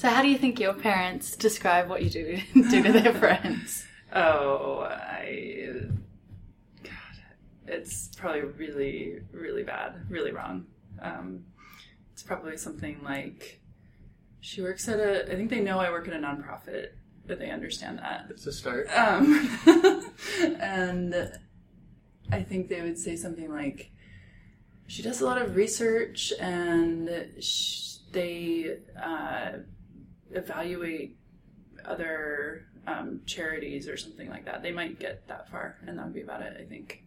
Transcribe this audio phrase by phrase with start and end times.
[0.00, 3.84] So, how do you think your parents describe what you do do to their friends?
[4.14, 5.74] Oh, I.
[6.82, 6.92] God,
[7.66, 10.64] it's probably really, really bad, really wrong.
[11.02, 11.44] Um,
[12.14, 13.60] it's probably something like
[14.40, 15.30] she works at a.
[15.30, 16.92] I think they know I work at a nonprofit,
[17.26, 18.24] but they understand that.
[18.30, 18.88] It's a start.
[18.96, 19.60] Um,
[20.60, 21.30] and
[22.32, 23.90] I think they would say something like,
[24.86, 29.58] she does a lot of research and sh- they uh,
[30.32, 31.16] evaluate
[31.84, 34.62] other um, charities or something like that.
[34.62, 37.02] They might get that far, and that would be about it, I think.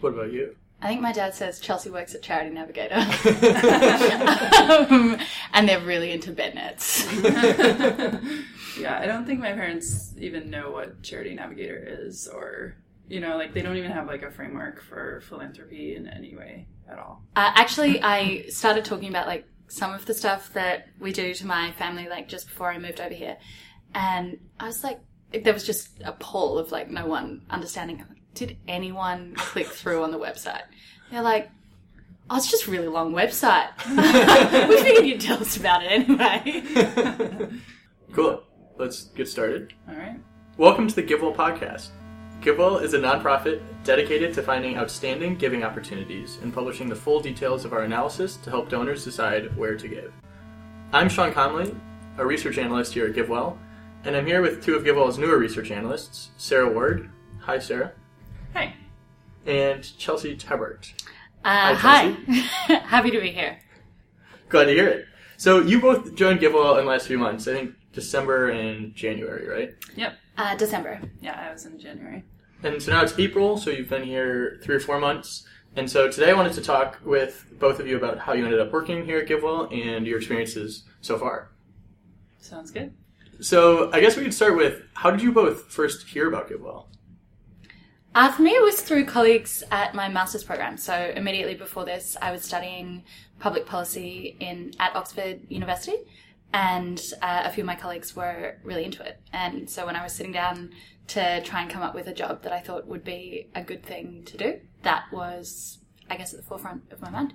[0.00, 0.56] What about you?
[0.82, 2.94] I think my dad says Chelsea works at Charity Navigator.
[4.90, 5.18] um,
[5.52, 7.06] and they're really into bed nets.
[8.78, 12.76] yeah, I don't think my parents even know what Charity Navigator is, or,
[13.08, 16.66] you know, like they don't even have like a framework for philanthropy in any way
[16.90, 17.22] at all.
[17.36, 21.46] Uh, actually, I started talking about like some of the stuff that we do to
[21.46, 23.36] my family, like just before I moved over here.
[23.94, 25.00] And I was like,
[25.32, 28.04] there was just a poll of like no one understanding.
[28.34, 30.62] Did anyone click through on the website?
[31.10, 31.50] They're like,
[32.28, 33.70] oh, it's just a really long website.
[34.68, 37.48] we figured you'd tell us about it anyway.
[38.12, 38.42] Cool.
[38.76, 39.72] Let's get started.
[39.88, 40.18] All right.
[40.56, 41.90] Welcome to the GiveWell podcast.
[42.40, 47.66] GiveWell is a nonprofit dedicated to finding outstanding giving opportunities and publishing the full details
[47.66, 50.10] of our analysis to help donors decide where to give.
[50.90, 51.76] I'm Sean Conley,
[52.16, 53.58] a research analyst here at GiveWell,
[54.04, 57.10] and I'm here with two of GiveWell's newer research analysts, Sarah Ward.
[57.40, 57.92] Hi, Sarah.
[58.54, 58.72] Hey.
[59.44, 60.94] And Chelsea Tabart.
[61.44, 62.08] Uh, Hi, hi.
[62.86, 63.58] Happy to be here.
[64.48, 65.04] Glad to hear it.
[65.36, 67.46] So you both joined GiveWell in the last few months.
[67.46, 69.74] I think December and January, right?
[69.94, 70.14] Yep.
[70.36, 71.00] Uh, December.
[71.20, 72.24] Yeah, I was in January.
[72.62, 75.46] And so now it's April, so you've been here three or four months.
[75.76, 78.60] And so today I wanted to talk with both of you about how you ended
[78.60, 81.52] up working here at GiveWell and your experiences so far.
[82.38, 82.92] Sounds good.
[83.40, 86.86] So I guess we could start with how did you both first hear about GiveWell?
[88.12, 90.76] Uh, for me, it was through colleagues at my master's program.
[90.76, 93.04] So immediately before this, I was studying
[93.38, 95.94] public policy in at Oxford University,
[96.52, 99.20] and uh, a few of my colleagues were really into it.
[99.32, 100.70] And so when I was sitting down
[101.08, 103.84] to try and come up with a job that I thought would be a good
[103.84, 105.78] thing to do, that was,
[106.08, 107.34] I guess, at the forefront of my mind.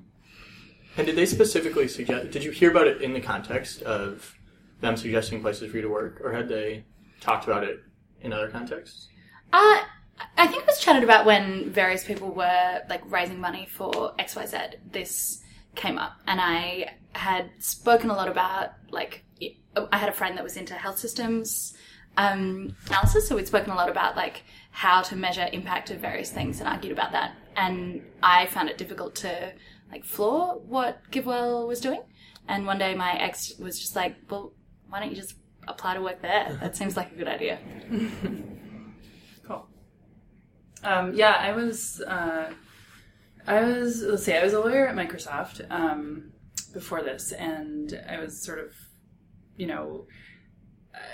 [0.98, 2.32] And did they specifically suggest?
[2.32, 4.38] Did you hear about it in the context of
[4.82, 6.86] them suggesting places for you to work, or had they
[7.20, 7.82] talked about it
[8.22, 9.10] in other contexts?
[9.52, 9.82] Uh,
[10.38, 14.76] I think it was chatted about when various people were like raising money for XYZ.
[14.92, 15.42] This
[15.76, 19.24] came up, and I had spoken a lot about like
[19.92, 21.76] I had a friend that was into health systems
[22.18, 26.32] um, analysis, so we'd spoken a lot about like how to measure impact of various
[26.32, 27.36] things and argued about that.
[27.56, 29.54] And I found it difficult to
[29.92, 32.02] like floor what GiveWell was doing.
[32.48, 34.54] And one day my ex was just like, "Well,
[34.90, 35.36] why don't you just
[35.68, 36.58] apply to work there?
[36.62, 37.60] That seems like a good idea."
[39.48, 39.68] Cool.
[40.84, 42.02] Um, yeah, I was.
[42.02, 42.52] Uh,
[43.48, 44.02] I was.
[44.02, 44.34] Let's see.
[44.34, 46.32] I was a lawyer at Microsoft um,
[46.74, 48.74] before this, and I was sort of,
[49.58, 50.08] you know,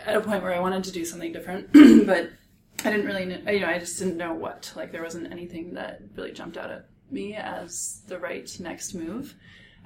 [0.05, 2.29] at a point where I wanted to do something different, but
[2.83, 3.25] I didn't really.
[3.25, 4.71] Know, you know, I just didn't know what.
[4.75, 9.35] Like, there wasn't anything that really jumped out at me as the right next move.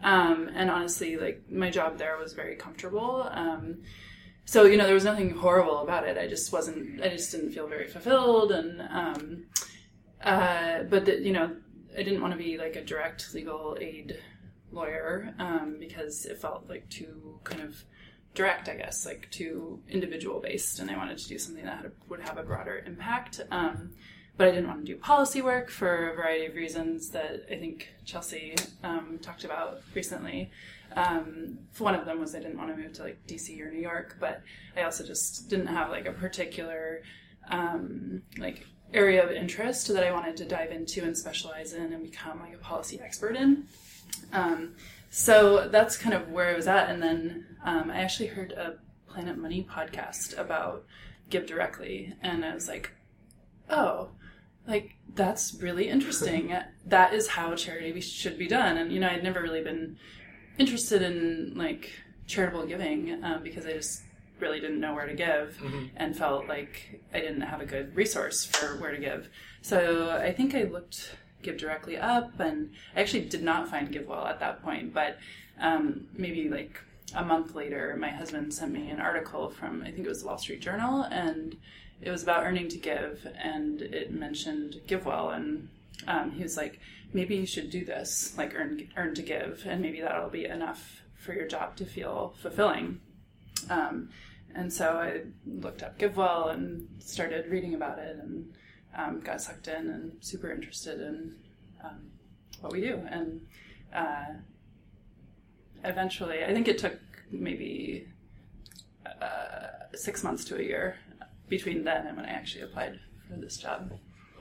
[0.03, 3.27] Um, and honestly, like my job there was very comfortable.
[3.31, 3.77] Um,
[4.45, 7.51] so you know there was nothing horrible about it i just wasn't i just didn't
[7.51, 9.45] feel very fulfilled and um
[10.23, 11.55] uh but the, you know
[11.97, 14.17] i didn't want to be like a direct legal aid
[14.71, 17.83] lawyer um because it felt like too kind of
[18.33, 21.91] direct i guess like too individual based and i wanted to do something that had,
[22.09, 23.91] would have a broader impact um
[24.37, 27.55] but I didn't want to do policy work for a variety of reasons that I
[27.55, 30.51] think Chelsea um, talked about recently.
[30.95, 33.79] Um, one of them was I didn't want to move to like DC or New
[33.79, 34.41] York, but
[34.75, 37.01] I also just didn't have like a particular
[37.49, 42.03] um, like area of interest that I wanted to dive into and specialize in and
[42.03, 43.67] become like a policy expert in.
[44.31, 44.75] Um,
[45.09, 48.77] so that's kind of where I was at, and then um, I actually heard a
[49.07, 50.85] Planet Money podcast about
[51.29, 52.91] GiveDirectly, and I was like,
[53.69, 54.09] oh
[54.67, 56.55] like that's really interesting.
[56.87, 58.77] That is how charity should be done.
[58.77, 59.97] And you know i'd never really been
[60.59, 61.91] interested in like
[62.27, 64.03] charitable giving um, because i just
[64.39, 65.85] really didn't know where to give Mm-hmm.
[65.97, 69.29] and felt like i didn't have a good resource for where to give
[69.61, 74.25] so i think i looked give directly up and i actually did not find givewell
[74.27, 75.17] at that point but
[75.61, 76.79] um, maybe like
[77.15, 80.27] a month later my husband sent me an article from i think it was the
[80.27, 81.55] wall street journal and
[82.01, 85.69] it was about earning to give and it mentioned givewell and
[86.07, 86.79] um, he was like
[87.13, 91.01] maybe you should do this like earn earn to give and maybe that'll be enough
[91.15, 92.99] for your job to feel fulfilling
[93.69, 94.09] Um,
[94.53, 98.53] and so I looked up GiveWell and started reading about it and
[98.95, 101.35] um, got sucked in and super interested in
[101.83, 102.11] um,
[102.61, 103.01] what we do.
[103.09, 103.41] And
[103.93, 104.25] uh,
[105.83, 106.97] eventually, I think it took
[107.31, 108.07] maybe
[109.21, 110.95] uh, six months to a year
[111.49, 113.91] between then and when I actually applied for this job.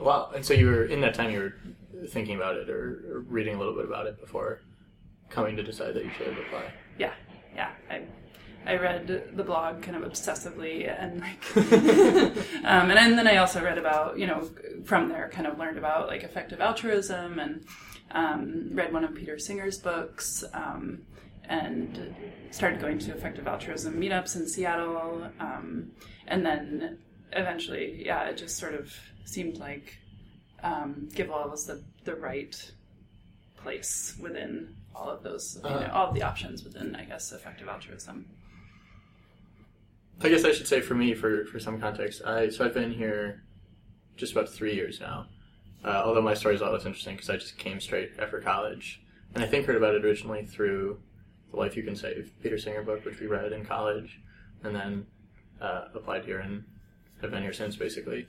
[0.01, 0.31] Wow.
[0.35, 3.55] And so you were in that time you were thinking about it or, or reading
[3.55, 4.61] a little bit about it before
[5.31, 6.73] coming to decide that you should apply.
[6.99, 7.13] Yeah,
[7.55, 7.71] yeah.
[7.91, 8.03] I
[8.67, 9.07] I read
[9.37, 11.57] the blog kind of obsessively and like,
[12.65, 14.49] um, and then I also read about you know
[14.85, 17.65] from there kind of learned about like effective altruism and
[18.13, 21.03] um, read one of Peter Singer's books um,
[21.49, 22.15] and
[22.51, 25.91] started going to effective altruism meetups in Seattle um,
[26.27, 26.99] and then
[27.33, 28.95] eventually yeah it just sort of
[29.25, 29.99] seemed like
[30.63, 32.73] um, GiveWell was the the right
[33.57, 35.91] place within all of those you know, Uh.
[35.93, 38.27] all of the options within I guess effective altruism.
[40.21, 42.93] I guess I should say for me, for, for some context, I so I've been
[42.93, 43.43] here
[44.17, 45.27] just about three years now.
[45.85, 48.41] Uh, although my story is a lot less interesting because I just came straight after
[48.41, 49.03] college,
[49.35, 50.99] and I think heard about it originally through
[51.51, 54.21] the Life You Can Save Peter Singer book, which we read in college,
[54.63, 55.07] and then
[55.61, 56.65] uh, applied here and
[57.21, 57.77] have been here since.
[57.77, 58.27] Basically,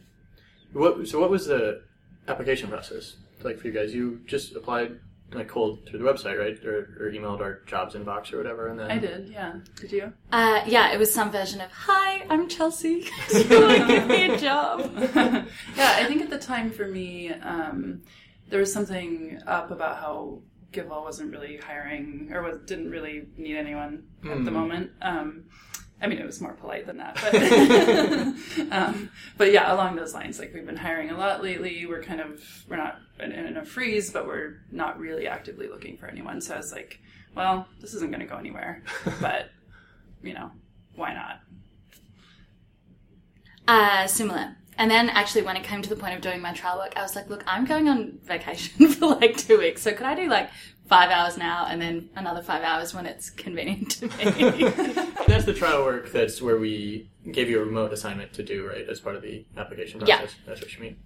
[0.74, 1.84] what so what was the
[2.28, 3.94] application process like for you guys?
[3.94, 5.00] You just applied
[5.34, 8.80] like cold through the website, right, or, or emailed our jobs inbox or whatever, and
[8.80, 9.54] then I did, yeah.
[9.80, 10.14] Did you?
[10.32, 13.02] Uh, yeah, it was some version of "Hi, I'm Chelsea.
[13.32, 15.46] Do you want to give me a job?" yeah,
[16.00, 18.02] I think at the time for me, um,
[18.50, 20.42] there was something up about how
[20.72, 24.54] GiveWell wasn't really hiring or was, didn't really need anyone at the Mm.
[24.54, 24.92] moment.
[25.02, 25.46] Um,
[26.02, 30.40] I mean, it was more polite than that, but um, but yeah, along those lines,
[30.40, 31.86] like we've been hiring a lot lately.
[31.86, 35.98] We're kind of we're not in, in a freeze, but we're not really actively looking
[35.98, 36.42] for anyone.
[36.42, 37.00] So I was like,
[37.34, 38.84] well, this isn't going to go anywhere,
[39.22, 39.50] but
[40.22, 40.52] you know,
[40.96, 41.40] why not?
[43.68, 44.56] Uh, similar.
[44.78, 47.02] And then actually, when it came to the point of doing my trial work, I
[47.02, 49.82] was like, look, I'm going on vacation for like two weeks.
[49.82, 50.50] So could I do like
[50.88, 54.70] five hours now and then another five hours when it's convenient to me?
[55.28, 56.12] That's the trial work.
[56.12, 59.46] That's where we gave you a remote assignment to do, right, as part of the
[59.58, 60.20] application process.
[60.22, 60.28] Yeah.
[60.46, 60.98] That's what you mean.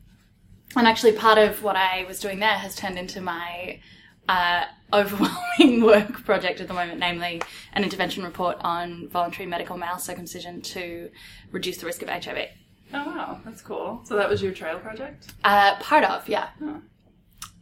[0.75, 3.79] and actually, part of what I was doing there has turned into my
[4.27, 7.41] uh, overwhelming work project at the moment, namely
[7.73, 11.09] an intervention report on voluntary medical male circumcision to
[11.51, 12.49] reduce the risk of HIV.
[12.93, 14.01] Oh wow, that's cool.
[14.03, 15.31] So that was your trial project?
[15.43, 16.49] Uh, part of, yeah.
[16.61, 16.81] Oh.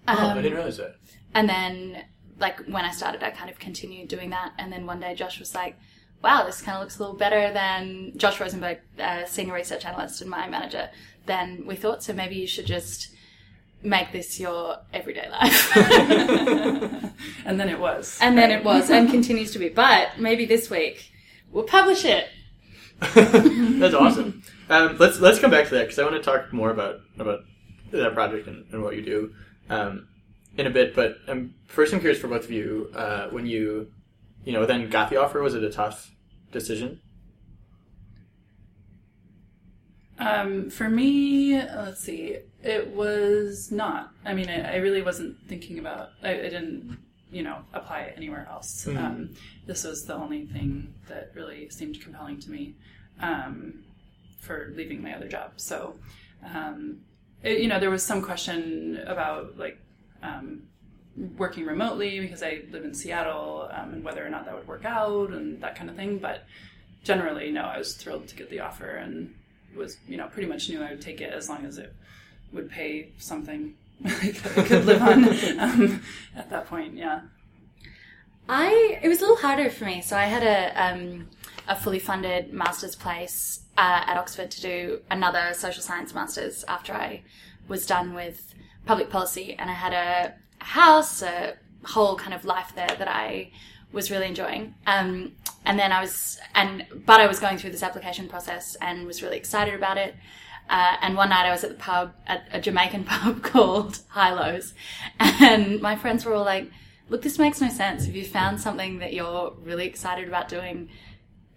[0.10, 0.96] Oh, I Um, didn't realize that.
[1.38, 2.04] And then,
[2.40, 4.54] like, when I started, I kind of continued doing that.
[4.58, 5.78] And then one day Josh was like,
[6.24, 10.20] wow, this kind of looks a little better than Josh Rosenberg, uh, senior research analyst
[10.22, 10.90] and my manager,
[11.28, 12.02] than we thought.
[12.02, 13.12] So maybe you should just
[13.84, 15.78] make this your everyday life.
[17.46, 18.18] and then it was.
[18.20, 19.70] and then it was and continues to be.
[19.70, 21.12] But maybe this week
[21.52, 22.30] we'll publish it.
[23.00, 24.42] That's awesome.
[24.70, 27.42] Um, let's let's come back to that because I want to talk more about about
[27.92, 29.34] that project and, and what you do
[29.70, 30.08] um,
[30.58, 30.96] in a bit.
[30.96, 33.92] But um, first, I'm curious for both of you uh, when you
[34.44, 35.42] you know then got the offer.
[35.42, 36.12] Was it a tough
[36.52, 37.02] decision?
[40.20, 44.12] Um, for me, let's see, it was not.
[44.26, 46.10] I mean, I, I really wasn't thinking about.
[46.24, 46.98] I, I didn't,
[47.32, 48.86] you know, apply anywhere else.
[48.86, 48.98] Mhm.
[48.98, 49.36] Um,
[49.68, 52.76] this was the only thing that really seemed compelling to me
[53.20, 53.84] um,
[54.40, 55.52] for leaving my other job.
[55.58, 56.00] So,
[56.44, 57.02] um,
[57.44, 59.78] it, you know, there was some question about like
[60.24, 60.64] um,
[61.38, 64.86] working remotely because I live in Seattle um, and whether or not that would work
[64.86, 66.20] out and that kind of thing.
[66.20, 66.46] But
[67.04, 69.34] generally, no, I was thrilled to get the offer and
[69.76, 71.94] was you know pretty much knew I would take it as long as it
[72.52, 74.32] would pay something I
[74.66, 75.24] could, live on
[75.60, 76.04] um,
[76.36, 76.96] at that point.
[76.96, 77.22] Yeah.
[78.50, 80.02] I it was a little harder for me.
[80.02, 81.30] So I had a um,
[81.68, 86.94] a fully funded master's place uh, at Oxford to do another social science master's after
[86.94, 87.24] I
[87.68, 88.54] was done with
[88.88, 93.52] public policy, and I had a house, a whole kind of life there that I
[93.92, 94.76] was really enjoying.
[94.86, 95.34] Um,
[95.66, 99.22] and then I was and but I was going through this application process and was
[99.22, 100.16] really excited about it.
[100.70, 104.34] Uh, and one night I was at the pub, at a Jamaican pub called High
[104.34, 104.74] Lows,
[105.20, 106.70] and my friends were all like,
[107.10, 108.06] look, this makes no sense.
[108.06, 110.90] If you found something that you're really excited about doing,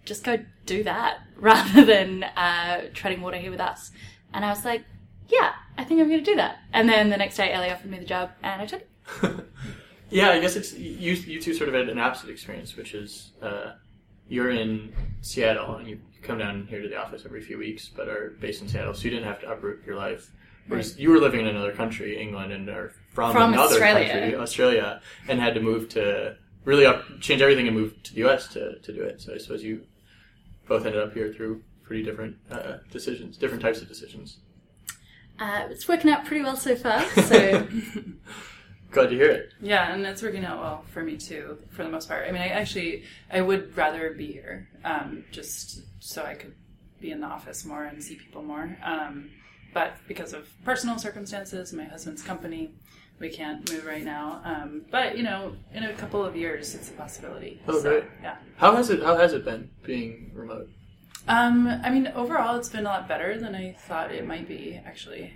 [0.05, 3.91] just go do that rather than uh, treading water here with us.
[4.33, 4.83] And I was like,
[5.27, 6.59] yeah, I think I'm going to do that.
[6.73, 9.45] And then the next day, Elie offered me the job, and I took it.
[10.09, 11.13] yeah, I guess it's you.
[11.13, 13.73] You two sort of had an opposite experience, which is uh,
[14.27, 18.07] you're in Seattle and you come down here to the office every few weeks, but
[18.07, 20.31] are based in Seattle, so you didn't have to uproot your life.
[20.67, 24.09] Whereas you were living in another country, England, and are from, From another Australia.
[24.09, 28.19] country, Australia, and had to move to really up, change everything and move to the
[28.19, 28.47] U.S.
[28.49, 29.19] to, to do it.
[29.19, 29.81] So I suppose you
[30.67, 34.37] both ended up here through pretty different uh, decisions, different types of decisions.
[35.41, 37.03] Uh, it's working out pretty well so far.
[37.23, 37.67] So
[38.91, 39.53] Glad to hear it.
[39.61, 42.27] Yeah, and it's working out well for me too, for the most part.
[42.27, 46.53] I mean, I actually I would rather be here, um, just so I could
[46.99, 48.77] be in the office more and see people more.
[48.83, 49.29] Um,
[49.73, 52.73] but because of personal circumstances, my husband's company,
[53.17, 54.41] we can't move right now.
[54.43, 57.61] Um, but you know, in a couple of years, it's a possibility.
[57.69, 58.03] Oh, great.
[58.21, 58.35] Yeah.
[58.57, 60.69] How has it How has it been being remote?
[61.27, 64.79] Um, I mean, overall, it's been a lot better than I thought it might be.
[64.85, 65.33] Actually,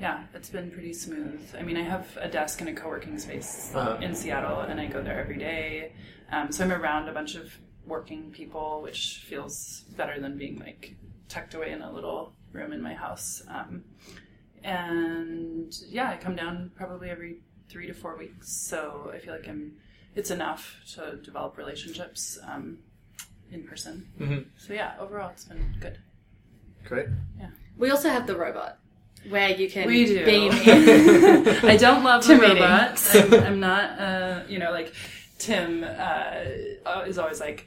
[0.00, 1.40] yeah, it's been pretty smooth.
[1.58, 3.98] I mean, I have a desk in a co-working space Uh-huh.
[4.00, 5.92] in Seattle, and I go there every day.
[6.30, 7.52] Um, so I'm around a bunch of
[7.86, 10.94] working people, which feels better than being like
[11.28, 13.42] tucked away in a little room in my house.
[13.48, 13.84] Um,
[14.62, 19.48] and yeah, I come down probably every three to four weeks, so I feel like
[19.48, 19.72] I'm.
[20.14, 22.78] It's enough to develop relationships um,
[23.52, 24.06] in person.
[24.20, 24.46] Mhm.
[24.56, 25.98] So yeah, overall, it's been good.
[26.84, 27.06] Great.
[27.38, 27.50] Yeah.
[27.76, 28.78] We also have the robot
[29.28, 30.24] where you can We do.
[30.24, 31.46] beam in.
[31.64, 32.54] I don't love To the meeting.
[32.62, 33.10] robot.
[33.14, 34.92] I'm, I'm not, uh, you know, like
[35.38, 37.66] Tim uh, is always like,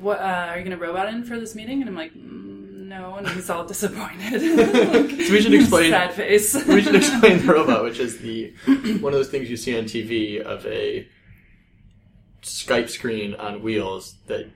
[0.00, 2.86] "What uh, are you going to robot in for this meeting?" And I'm like, mm,
[2.88, 4.40] "No," and he's all disappointed.
[4.40, 6.54] So we should explain- sad face.
[6.66, 8.52] we should explain the robot, which is the
[9.00, 11.06] one of those things you see on TV of a
[12.42, 14.48] Skype screen on wheels that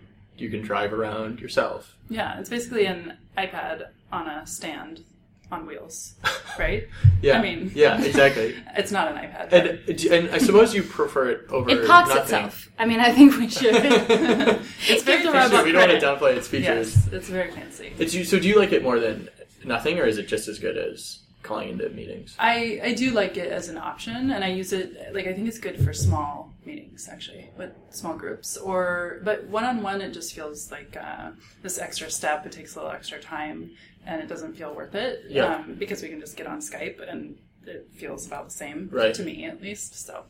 [0.42, 1.96] you can drive around yourself.
[2.10, 5.04] yeah, it's basically an iPad on a stand
[5.50, 6.14] on wheels,
[6.58, 6.88] right?
[7.20, 8.54] Yeah, I mean- yeah, exactly.
[8.76, 9.50] It's not an iPad.
[9.50, 11.70] but- And uh, and I suppose you prefer it over.
[11.70, 12.22] It parks nothing.
[12.22, 12.68] itself.
[12.78, 13.74] I mean, I think we should.
[13.74, 16.02] it's Give the very robot So we don't want to credit.
[16.02, 16.96] downplay its features.
[16.96, 17.92] Yes, it's very fancy.
[17.98, 18.28] It's.
[18.30, 19.28] So do you like it more than
[19.64, 22.34] nothing, or is it just as good as calling into meetings?
[22.38, 25.48] I, I do like it as an option and I use it like I think
[25.48, 30.12] it's good for small meetings actually with small groups or but one on one it
[30.12, 31.30] just feels like uh,
[31.62, 33.70] this extra step it takes a little extra time
[34.06, 35.56] and it doesn't feel worth it Yeah.
[35.56, 39.14] um, because we can just get on Skype and it feels about the same Right.
[39.14, 40.24] to me at least so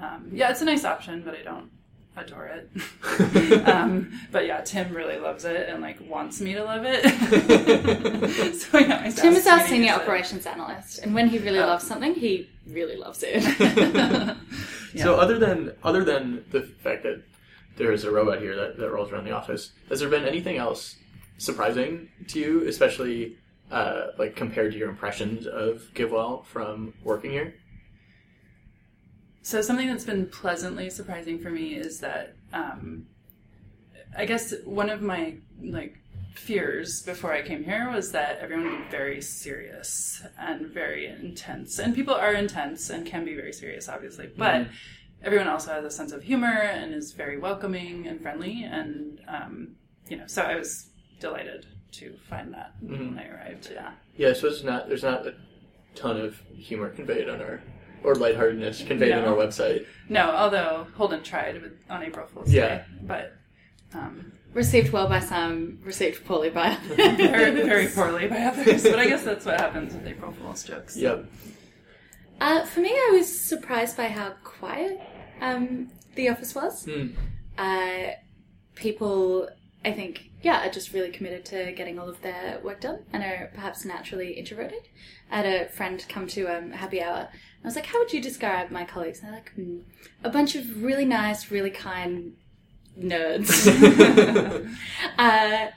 [0.00, 1.70] um, yeah it's a nice option but I don't
[2.16, 2.70] adore it
[3.68, 7.02] um, but yeah Tim really loves it and like wants me to love it
[8.54, 10.00] so yeah Tim is our senior use it.
[10.02, 11.66] operations analyst, and when he really Oh.
[11.66, 14.36] loves something, he really loves it.
[14.96, 17.22] So other than other than the fact that
[17.76, 20.56] there is a robot here that, that rolls around the office, has there been anything
[20.56, 20.96] else
[21.38, 23.36] surprising to you, especially
[23.70, 27.54] uh, like compared to your impressions of GiveWell from working here?
[29.42, 33.06] So something that's been pleasantly surprising for me is that um,
[34.16, 35.98] I guess one of my like
[36.38, 41.78] fears before I came here was that everyone would be very serious and very intense,
[41.78, 44.68] and people are intense and can be very serious, obviously, but.
[45.22, 49.74] Everyone also has a sense of humor and is very welcoming and friendly, and um,
[50.08, 50.26] you know.
[50.26, 50.90] So I was
[51.20, 53.70] delighted to find that when I arrived.
[53.72, 53.92] Yeah.
[54.18, 55.34] Yeah, so it's not there's not a
[55.94, 57.62] ton of humor conveyed on our
[58.04, 59.86] or lightheartedness conveyed on our website.
[60.10, 62.68] No, although Holden tried with, on April Fool's Yeah.
[62.68, 63.32] Day, but
[63.94, 66.96] um, received well by some, received poorly by others.
[66.96, 68.82] very, very poorly by others.
[68.82, 70.96] But I guess that's what happens with April Fool's jokes.
[70.96, 71.26] Yep.
[72.40, 75.00] Uh, for me, I was surprised by how quiet
[75.40, 76.86] um, the office was.
[76.86, 77.08] Hmm.
[77.56, 78.12] Uh,
[78.74, 79.48] people,
[79.84, 83.22] I think, yeah, are just really committed to getting all of their work done and
[83.22, 84.88] are perhaps naturally introverted.
[85.30, 87.28] I had a friend come to um, a happy hour.
[87.28, 89.78] And I was like, "How would you describe my colleagues?" And they're like, hmm,
[90.22, 92.34] "A bunch of really nice, really kind
[92.98, 93.66] nerds."
[95.18, 95.70] uh,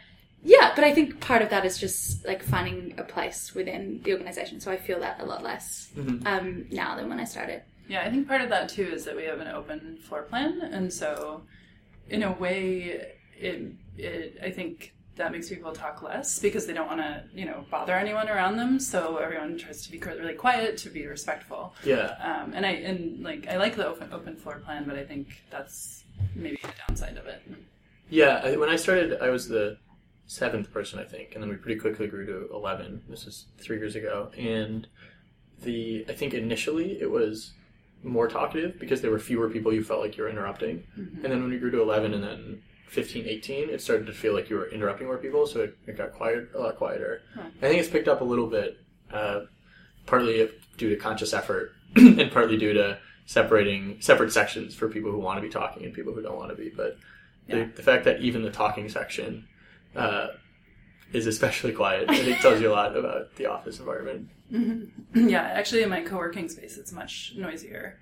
[0.43, 4.13] yeah, but I think part of that is just like finding a place within the
[4.13, 4.59] organization.
[4.59, 5.89] So I feel that a lot less
[6.25, 7.63] um, now than when I started.
[7.87, 10.61] Yeah, I think part of that too is that we have an open floor plan,
[10.61, 11.41] and so
[12.09, 16.87] in a way, it, it I think that makes people talk less because they don't
[16.87, 18.79] want to, you know, bother anyone around them.
[18.79, 21.75] So everyone tries to be really quiet, to be respectful.
[21.83, 22.15] Yeah.
[22.21, 25.43] Um, and I and like I like the open open floor plan, but I think
[25.49, 27.41] that's maybe the downside of it.
[28.09, 29.77] Yeah, I, when I started, I was the
[30.27, 33.01] seventh person, I think, and then we pretty quickly grew to eleven.
[33.09, 34.87] This is three years ago, and
[35.61, 37.53] the I think initially it was
[38.03, 41.41] more talkative because there were fewer people you felt like you were interrupting, and then
[41.41, 44.55] when we grew to eleven, and then 15, 18, it started to feel like you
[44.55, 47.21] were interrupting more people, so it, it got quiet, a lot quieter.
[47.37, 48.77] I think it's picked up a little bit,
[49.13, 49.41] uh,
[50.07, 52.97] partly due to conscious effort, and partly due to
[53.29, 56.49] separating separate sections for people who want to be talking and people who don't want
[56.49, 56.97] to be, but
[57.45, 57.59] Yeah.
[57.65, 59.47] the, the fact that even the talking section
[59.95, 60.29] uh,
[61.13, 64.29] is especially quiet, I think tells you a lot about the office environment.
[65.13, 67.99] yeah, actually, in my co-working space, it's much noisier,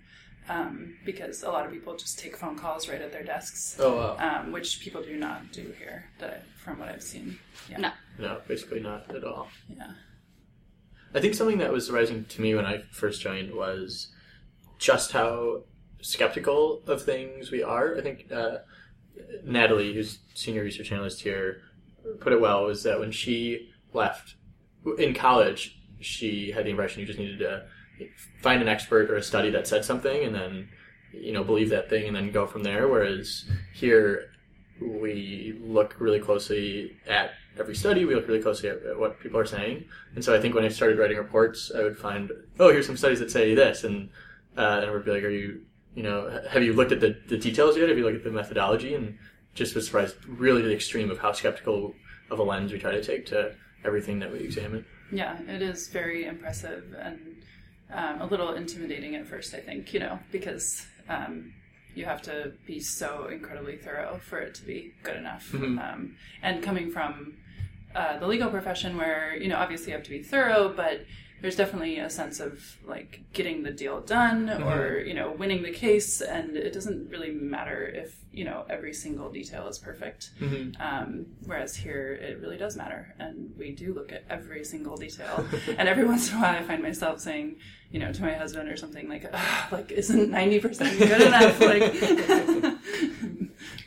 [0.47, 3.97] um, because a lot of people just take phone calls right at their desks, Oh
[4.17, 4.39] wow.
[4.45, 7.37] um, which people do not do here, that I, from what I've seen.
[7.69, 7.79] Yeah.
[7.79, 7.91] No.
[8.17, 9.49] No, basically not at all.
[9.77, 9.91] Yeah.
[11.13, 14.07] I think something that was surprising to me when I first joined was
[14.77, 15.63] just how
[16.01, 17.97] skeptical of things we are.
[17.97, 18.59] I think uh,
[19.43, 21.61] Natalie, who's senior research analyst here,
[22.19, 22.65] put it well.
[22.65, 24.35] Was that when she left
[24.97, 27.65] in college, she had the impression you just needed to
[28.41, 30.69] find an expert or a study that said something, and then
[31.11, 32.87] you know believe that thing, and then go from there.
[32.87, 34.31] Whereas here,
[34.81, 38.05] we look really closely at every study.
[38.05, 40.65] We look really closely at, at what people are saying, and so I think when
[40.65, 44.09] I started writing reports, I would find, oh, here's some studies that say this, and
[44.57, 45.61] uh, and would be like, are you,
[45.95, 47.89] you know, have you looked at the, the details yet?
[47.89, 48.93] Have you looked at the methodology?
[48.93, 49.17] And
[49.53, 51.93] just was surprised, really, to the extreme of how skeptical
[52.29, 54.85] of a lens we try to take to everything that we examine.
[55.11, 57.37] Yeah, it is very impressive and
[57.91, 61.53] um, a little intimidating at first, I think, you know, because um,
[61.95, 65.49] you have to be so incredibly thorough for it to be good enough.
[65.51, 65.81] Mhm.
[65.81, 67.37] Um, and coming from
[67.95, 71.05] uh, the legal profession, where, you know, obviously you have to be thorough, but
[71.41, 75.71] there's definitely a sense of like getting the deal done or, you know, winning the
[75.71, 76.21] case.
[76.21, 80.31] And it doesn't really matter if, you know, every single detail is perfect.
[80.39, 80.79] Mm-hmm.
[80.81, 85.43] Um, whereas here, it really does matter, and we do look at every single detail.
[85.77, 87.55] and every once in a while, I find myself saying,
[87.91, 89.25] you know, to my husband or something like,
[89.71, 91.81] "Like, isn't ninety percent good enough?" Like,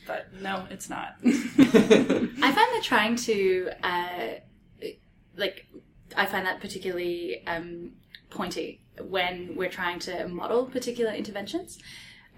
[0.07, 1.15] but no, it's not.
[1.25, 4.29] I find that trying to, uh,
[5.37, 5.67] like,
[6.17, 7.93] I find that particularly um,
[8.31, 11.79] pointy when we're trying to model particular interventions.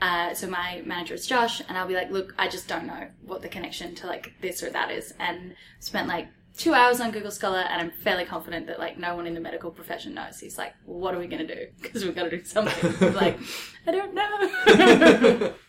[0.01, 3.09] Uh, so my manager is Josh, and I'll be like, "Look, I just don't know
[3.25, 7.13] what the connection to like this or that is," and spent like two hours on
[7.13, 10.41] Google Scholar, and I'm fairly confident that like no one in the medical profession knows.
[10.41, 11.67] He's like, well, "What are we going to do?
[11.81, 13.39] Because we've got to do something." Like,
[13.87, 15.53] I don't know.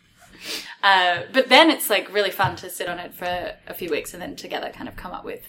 [0.83, 4.13] Uh, but then it's like really fun to sit on it for a few weeks
[4.13, 5.41] and then together kind of come up with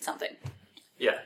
[0.00, 0.34] something
[0.98, 1.18] Yeah.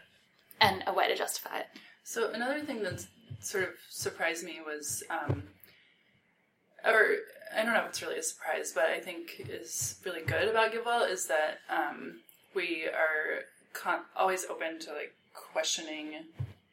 [0.61, 1.67] And a way to justify it.
[2.05, 3.05] So another thing that
[3.41, 5.43] sort of surprised me was, um,
[6.85, 7.17] or
[7.57, 10.73] I don't know if it's really a surprise, but I think is really good about
[10.73, 12.21] GiveWell is that um,
[12.55, 16.25] we are con- always open to like questioning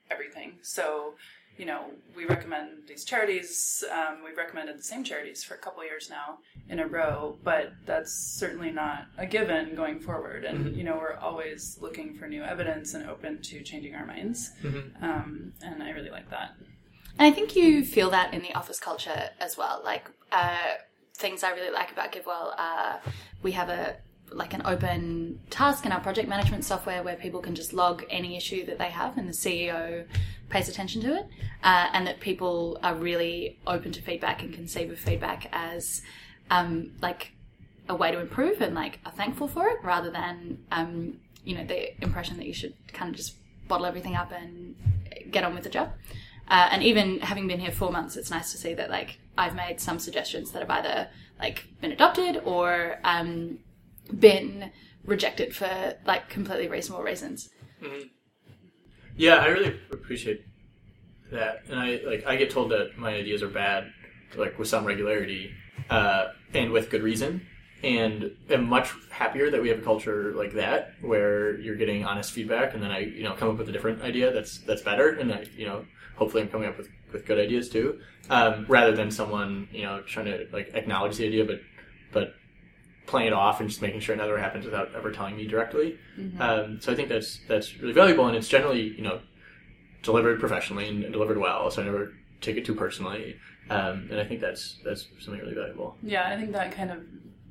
[0.09, 0.53] everything.
[0.61, 1.13] So
[1.57, 1.85] you know,
[2.15, 3.83] we recommend these charities.
[3.91, 6.39] Um, we've recommended the same charities for a couple years now
[6.69, 10.45] in a row, but that's certainly not a given going forward.
[10.45, 14.51] And you know, we're always looking for new evidence and open to changing our minds.
[15.01, 16.55] Um, and I really like that.
[17.19, 19.81] And I think you feel that in the office culture as well.
[19.83, 20.57] Like uh,
[21.15, 22.99] things I really like about GiveWell are
[23.43, 23.97] we have a
[24.31, 28.35] like an open task in our project management software where people can just log any
[28.35, 30.05] issue that they have and the CEO
[30.49, 31.27] pays attention to it
[31.63, 36.01] uh, and that people are really open to feedback and conceive of feedback as
[36.49, 37.31] um, like
[37.89, 41.65] a way to improve and like are thankful for it rather than um, you know
[41.65, 43.35] the impression that you should kind of just
[43.67, 44.75] bottle everything up and
[45.31, 45.91] get on with the job.
[46.47, 49.55] Uh, and even having been here four months it's nice to see that like i've
[49.55, 51.07] made some suggestions that have either
[51.39, 53.57] like been adopted or um,
[54.19, 54.71] been
[55.05, 57.49] rejected for like completely reasonable reasons
[59.15, 60.45] Yeah, I really appreciate
[61.31, 63.91] that, and I like I get told that my ideas are bad,
[64.35, 65.51] like with some regularity,
[65.89, 67.45] uh, and with good reason.
[67.83, 72.31] And am much happier that we have a culture like that, where you're getting honest
[72.31, 75.09] feedback, and then I, you know, come up with a different idea that's that's better,
[75.09, 75.85] and I, you know,
[76.15, 80.01] hopefully I'm coming up with with good ideas too, um, rather than someone, you know,
[80.01, 81.59] trying to like acknowledge the idea, but
[82.11, 82.33] but
[83.05, 85.97] playing it off and just making sure it never happens without ever telling me directly.
[86.39, 89.21] Um, so I think that's that's really valuable, and it's generally you know
[90.03, 91.69] delivered professionally and delivered well.
[91.71, 93.35] So I never take it too personally,
[93.69, 95.97] um, and I think that's that's something really valuable.
[96.03, 96.99] Yeah, I think that kind of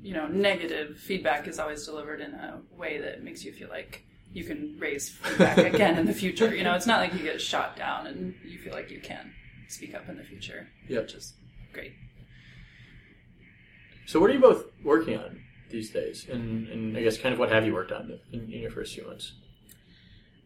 [0.01, 4.03] you know negative feedback is always delivered in a way that makes you feel like
[4.33, 6.53] you can raise feedback again in the future.
[6.55, 9.31] You know, it's not like you get shot down and you feel like you can
[9.67, 11.01] speak up in the future, Yep.
[11.03, 11.33] which is
[11.71, 11.93] great.
[14.05, 15.39] So what are you both working on
[15.73, 18.61] these days, and, and I guess kind of what have you worked on in, in
[18.61, 19.33] your first few months?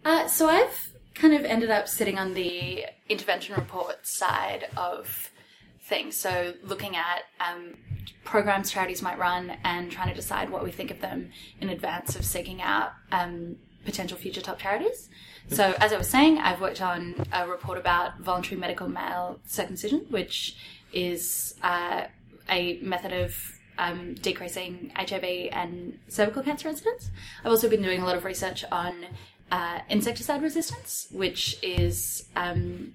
[0.03, 5.29] Uh, so I've kind of ended up sitting on the intervention report side of
[5.81, 6.15] things.
[6.15, 7.75] So looking at um,
[8.23, 12.15] programs charities might run and trying to decide what we think of them in advance
[12.15, 15.09] of seeking out um, potential future top charities.
[15.49, 20.05] So as I was saying, I've worked on a report about voluntary medical male circumcision,
[20.09, 20.57] which
[20.91, 22.03] is uh,
[22.49, 27.09] a method of um, decreasing HIV and cervical cancer incidence.
[27.43, 29.05] I've also been doing a lot of research on
[29.51, 32.93] uh, insecticide resistance, which is um,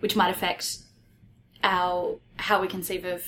[0.00, 0.78] which might affect
[1.62, 3.22] our how we conceive of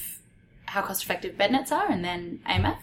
[0.67, 2.79] how cost effective bed nets are, and then AMF.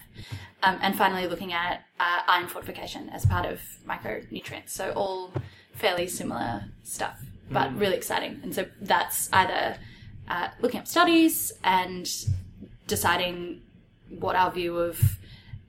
[0.63, 4.69] Um, and finally, looking at uh, iron fortification as part of micronutrients.
[4.69, 5.33] So, all
[5.73, 7.19] fairly similar stuff,
[7.51, 8.39] but really exciting.
[8.43, 9.75] And so, that's either
[10.29, 12.09] uh, looking up studies and
[12.87, 13.61] deciding
[14.19, 15.19] what our view of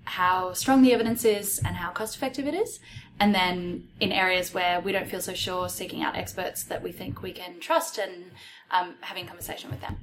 [0.04, 2.80] how strong the evidence is and how cost effective it is.
[3.20, 6.92] And then in areas where we don't feel so sure, seeking out experts that we
[6.92, 8.32] think we can trust and
[8.70, 9.96] um, having conversation with them.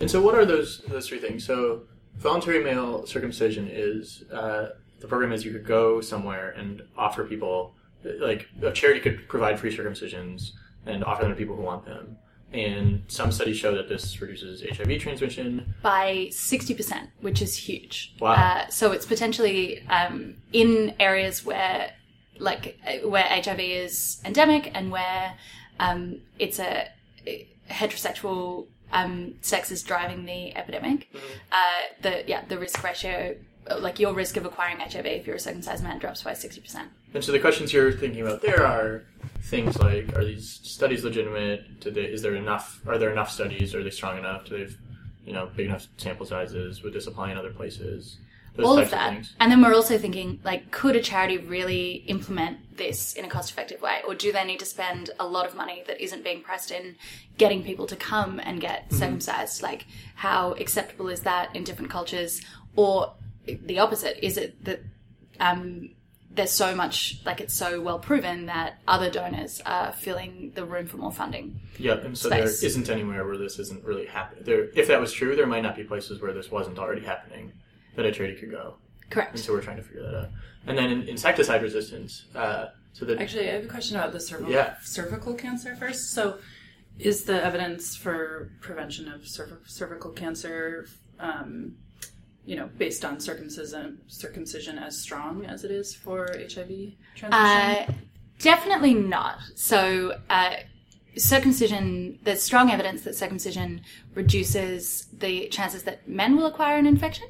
[0.00, 1.44] And so, what are those those three things?
[1.44, 1.82] So,
[2.16, 7.74] voluntary male circumcision is uh, the program is you could go somewhere and offer people,
[8.20, 10.52] like a charity could provide free circumcisions
[10.86, 12.16] and offer them to people who want them.
[12.52, 15.74] And some studies show that this reduces HIV transmission.
[15.82, 18.14] by 60%, which is huge.
[18.20, 18.32] Wow.
[18.32, 21.92] Uh, so it's potentially um, in areas where,
[22.38, 25.34] like, uh, where HIV is endemic and where
[25.78, 26.88] um, it's a
[27.70, 31.08] heterosexual um, sex is driving the epidemic.
[31.52, 31.58] Uh,
[32.02, 33.36] the yeah, the risk ratio,
[33.78, 36.88] like your risk of acquiring HIV if you're a circumcised man, drops by 60%.
[37.14, 39.04] And so the questions you're thinking about there are
[39.42, 41.80] things like: Are these studies legitimate?
[41.82, 42.80] They, is there enough?
[42.86, 43.74] Are there enough studies?
[43.74, 44.46] Are they strong enough?
[44.46, 44.76] Do they have,
[45.24, 46.82] you know, big enough sample sizes?
[46.82, 48.18] Would this apply in other places?
[48.54, 49.10] Those all of that.
[49.10, 49.36] things.
[49.38, 53.50] and then we're also thinking, like, could a charity really implement this in a cost
[53.50, 54.00] effective way?
[54.06, 56.96] Or do they need to spend a lot of money that isn't being pressed in
[57.38, 58.96] getting people to come and get mm-hmm.
[58.96, 59.62] circumcised?
[59.62, 62.42] Like, how acceptable is that in different cultures?
[62.74, 63.14] Or
[63.46, 64.24] the opposite?
[64.24, 64.80] Is it that
[65.38, 65.90] um,
[66.30, 70.86] there's so much, like, it's so well proven that other donors are filling the room
[70.86, 71.60] for more funding?
[71.78, 72.60] Yeah, and so Space.
[72.60, 74.44] there isn't anywhere where this isn't really happening.
[74.44, 77.52] There, if that was true, there might not be places where this wasn't already happening
[77.96, 78.76] that a charity could go.
[79.10, 79.30] Correct.
[79.32, 79.38] And Correct.
[79.40, 80.28] so we're trying to figure that out.
[80.66, 84.20] And then in insecticide resistance, uh, so that Actually, I have a question about the
[84.20, 84.74] cervical, Yeah.
[84.82, 86.10] cervical cancer first.
[86.10, 86.38] So,
[86.98, 90.86] is the evidence for prevention of cerv- cervical cancer,
[91.18, 91.76] um,
[92.44, 97.32] you know, based on circumcision, circumcision as strong as it is for HIV transmission?
[97.32, 97.92] Uh,
[98.38, 99.38] definitely not.
[99.54, 100.56] So, uh,
[101.16, 103.82] circumcision, there's strong evidence that circumcision
[104.14, 107.28] reduces the chances that men will acquire an infection.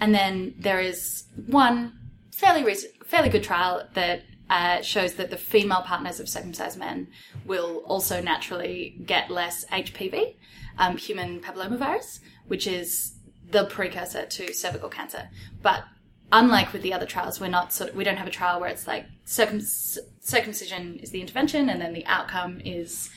[0.00, 1.98] And then there is one
[2.32, 7.08] fairly rec- fairly good trial that uh, shows that the female partners of circumcised men
[7.44, 10.36] will also naturally get less HPV,
[10.78, 13.17] um, human papillomavirus, which is
[13.50, 15.28] the precursor to cervical cancer.
[15.62, 15.84] But
[16.32, 18.70] unlike with the other trials, we're not sort of, we don't have a trial where
[18.70, 23.10] it's like circum- circumcision is the intervention and then the outcome is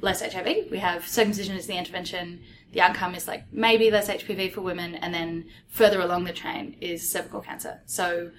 [0.00, 0.70] less HIV.
[0.70, 2.40] We have circumcision is the intervention.
[2.72, 6.76] The outcome is like maybe less HPV for women, and then further along the chain
[6.80, 7.80] is cervical cancer.
[7.86, 8.30] So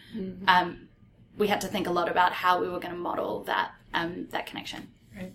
[0.47, 0.87] um,
[1.37, 4.27] we had to think a lot about how we were going to model that um,
[4.31, 4.89] that connection.
[5.15, 5.33] right.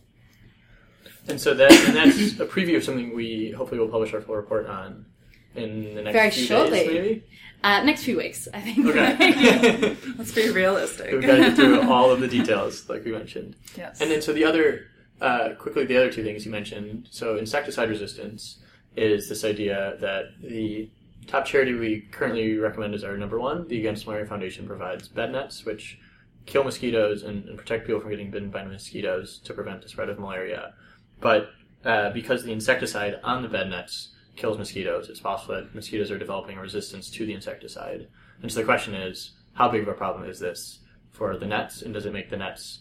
[1.29, 4.35] and so that and that's a preview of something we hopefully will publish our full
[4.35, 5.05] report on
[5.57, 6.79] in the next Very few shortly.
[6.81, 7.25] days, maybe.
[7.65, 8.87] Uh, next few weeks, I think.
[8.87, 9.97] Okay.
[10.19, 11.13] Let's be realistic.
[11.13, 13.57] We've got to get through all of the details, like we mentioned.
[13.77, 14.01] yes.
[14.01, 14.87] And then, so the other,
[15.21, 17.09] uh, quickly, the other two things you mentioned.
[17.11, 18.59] So, insecticide resistance
[18.97, 20.91] is this idea that the
[21.27, 23.67] top charity we currently recommend is our number one.
[23.69, 25.99] The Against Malaria Foundation provides bed nets, which
[26.47, 30.09] kill mosquitoes and, and protect people from getting bitten by mosquitoes to prevent the spread
[30.09, 30.75] of malaria.
[31.21, 31.51] But
[31.85, 36.19] uh, because the insecticide on the bed nets kills mosquitoes, it's possible that mosquitoes are
[36.19, 38.09] developing a resistance to the insecticide.
[38.43, 41.83] And so the question is, how big of a problem is this for the nets,
[41.83, 42.81] and does it make the nets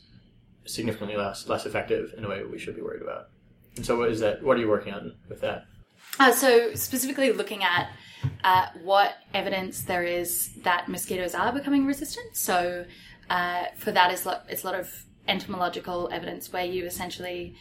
[0.66, 3.30] significantly less less effective in a way we should be worried about?
[3.78, 4.44] And so, what is that?
[4.44, 5.66] What are you working on with that?
[6.20, 7.90] Uh, so specifically looking at
[8.44, 12.36] uh, what evidence there is that mosquitoes are becoming resistant.
[12.36, 12.86] So
[13.30, 17.56] uh, for that is lot, it's a lot of entomological evidence where you essentially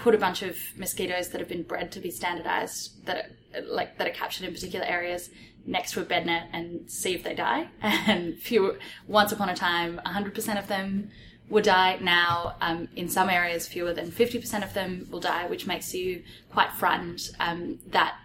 [0.00, 3.16] put a bunch of mosquitoes that have been bred to be standardized that
[3.54, 5.30] are, like that are captured in particular areas
[5.66, 7.68] next to a bed net and see if they die.
[7.82, 11.10] And few once upon a time, 100% of them
[11.50, 11.98] would die.
[12.00, 16.22] Now, um, in some areas, fewer than 50% of them will die, which makes you
[16.50, 18.16] quite frightened um, that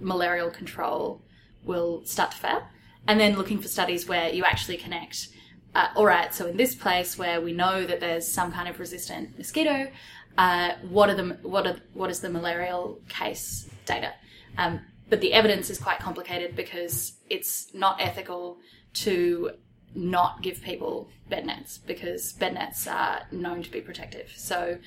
[0.00, 1.22] malarial control
[1.64, 2.62] will start to fail.
[3.06, 5.28] And then looking for studies where you actually connect.
[5.74, 8.80] Uh, all right, so in this place where we know that there's some kind of
[8.80, 9.90] resistant mosquito,
[10.38, 14.12] uh, what are the what are what is the malarial case data?
[14.58, 18.58] Um, but the evidence is quite complicated because it's not ethical
[18.92, 19.50] to
[19.94, 24.32] not give people bed nets because bed nets are known to be protective.
[24.36, 24.78] So,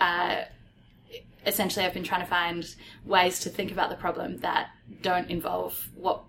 [0.00, 0.44] uh,
[1.44, 4.70] essentially, I've been trying to find ways to think about the problem that
[5.02, 6.24] don't involve what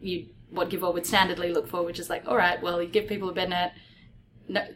[0.00, 3.06] you what Givewell would standardly look for, which is like, all right, well, you give
[3.06, 3.74] people a bed net.
[4.48, 4.66] No,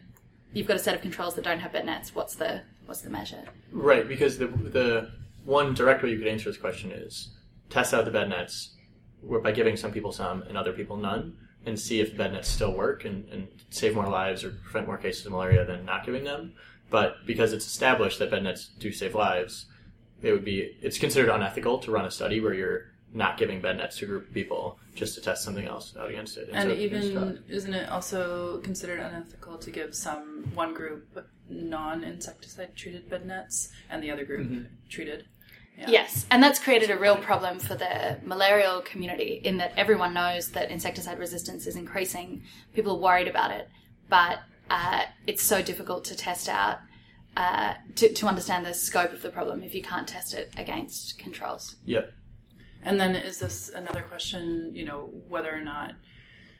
[0.53, 2.15] you've got a set of controls that don't have bed nets.
[2.15, 3.43] What's the what's the measure?
[3.71, 5.11] Right, because the the
[5.47, 7.31] one direct way you could answer this question is
[7.71, 8.75] test out the bed nets
[9.43, 12.75] by giving some people some and other people none, and see if bed nets still
[12.75, 16.25] work and, and save more lives or prevent more cases of malaria than not giving
[16.25, 16.53] them.
[16.91, 19.65] But because it's established that bed nets do save lives,
[20.21, 23.77] it would be it's considered unethical to run a study where you're not giving bed
[23.77, 26.49] nets to a group of people just to test something else out against it.
[26.53, 27.23] And so it's tough.
[27.23, 31.07] even isn't it also considered unethical to give some one group
[31.49, 34.65] non-insecticide treated bed nets and the other group Mm-hmm.
[34.89, 35.27] treated?
[35.79, 35.89] Yeah.
[35.89, 40.51] Yes, and that's created a real problem for the malarial community in that everyone knows
[40.51, 42.43] that insecticide resistance is increasing.
[42.75, 43.69] People are worried about it,
[44.11, 46.81] but uh, it's so difficult to test out
[47.39, 51.19] uh, to, to understand the scope of the problem if you can't test it against
[51.19, 51.77] controls.
[51.87, 52.13] Yep.
[52.83, 55.93] And then is this another question, you know, whether or not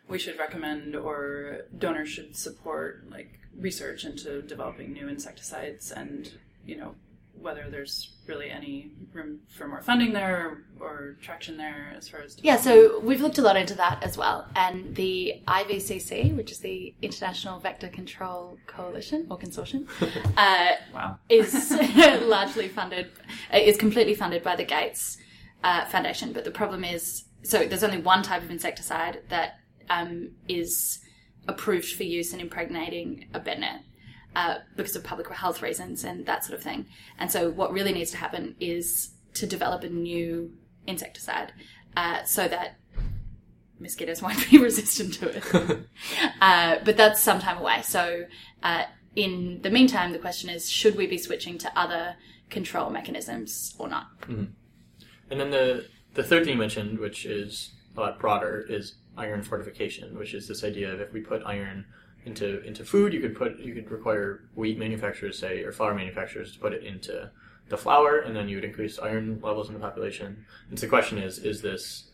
[0.09, 6.31] we should recommend or donors should support like research into developing new insecticides and,
[6.65, 6.95] you know,
[7.43, 12.21] whether there's really any room for more funding there or, or traction there as far
[12.21, 14.47] as Yeah, so we've looked a lot into that as well.
[14.55, 19.89] And the IVCC, which is the International Vector Control Coalition or Consortium,
[20.37, 21.19] uh, wow.
[21.29, 21.71] is
[22.23, 23.11] largely funded,
[23.53, 25.19] uh, is completely funded by the Gates
[25.65, 26.33] uh, Foundation.
[26.33, 29.55] But the problem is, so there's only one type of insecticide that
[29.91, 31.01] um, is
[31.49, 33.83] approved for use in impregnating a bed net.
[34.35, 36.87] Uh, because of public health reasons and that sort of thing.
[37.19, 40.55] And so, what really needs to happen is to develop a new
[40.87, 41.53] insecticide
[41.99, 42.79] uh, so that
[43.79, 45.87] mosquitoes won't be resistant to it.
[46.41, 47.83] uh, but that's some time away.
[47.83, 48.25] So,
[48.63, 52.17] uh, in the meantime, the question is should we be switching to other
[52.49, 54.07] control mechanisms or not?
[55.31, 59.43] And then the the third thing you mentioned, which is a lot broader, is iron
[59.43, 61.85] fortification, which is this idea of if we put iron
[62.25, 66.53] into into food, you could put you could require wheat manufacturers, say, or flour manufacturers
[66.53, 67.31] to put it into
[67.69, 70.45] the flour, and then you would increase iron levels in the population.
[70.69, 72.11] And so the question is, is this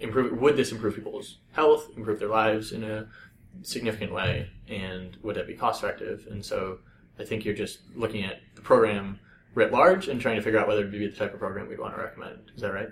[0.00, 0.38] improve?
[0.40, 3.08] Would this improve people's health, improve their lives in a
[3.62, 6.26] significant way, and would that be cost effective?
[6.30, 6.78] And so
[7.18, 9.20] I think you're just looking at the program
[9.56, 11.66] writ large and trying to figure out whether it would be the type of program
[11.68, 12.52] we'd want to recommend.
[12.54, 12.88] Is that right?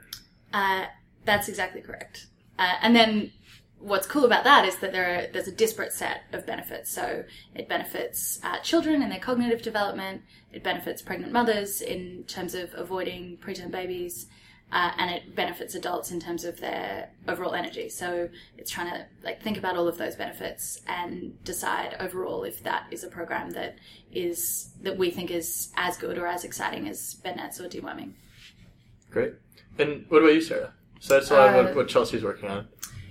[0.53, 0.87] Uh,
[1.25, 2.27] that's exactly correct.
[2.59, 3.31] Uh, and then
[3.79, 6.91] what's cool about that is that there are, there's a disparate set of benefits.
[6.91, 7.25] So
[7.55, 10.23] it benefits uh, children in their cognitive development.
[10.53, 14.27] It benefits pregnant mothers in terms of avoiding preterm babies.
[14.75, 17.89] Uh, and it benefits adults in terms of their overall energy.
[17.89, 22.57] So it's trying to like think about all of those benefits and decide overall if
[22.65, 23.79] that is a program that
[24.11, 28.15] is that we think is as good or as exciting as bed nets or deworming.
[29.13, 29.35] Great.
[29.79, 30.73] And what about you, Sarah?
[30.99, 32.67] So that's a lot of Uh, what, what Chelsea's working on.